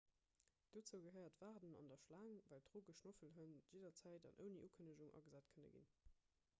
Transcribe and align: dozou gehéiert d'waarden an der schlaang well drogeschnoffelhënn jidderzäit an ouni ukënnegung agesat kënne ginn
dozou 0.75 0.99
gehéiert 1.01 1.35
d'waarden 1.41 1.75
an 1.81 1.91
der 1.91 1.99
schlaang 2.05 2.31
well 2.47 2.63
drogeschnoffelhënn 2.71 3.53
jidderzäit 3.75 4.27
an 4.31 4.41
ouni 4.47 4.63
ukënnegung 4.71 5.13
agesat 5.21 5.53
kënne 5.59 5.75
ginn 5.77 5.93